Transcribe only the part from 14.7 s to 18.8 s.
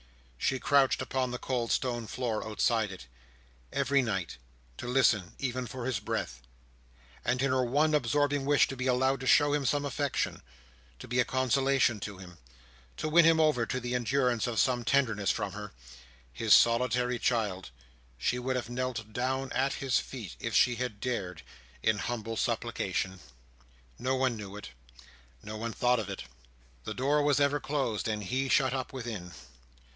tenderness from her, his solitary child, she would have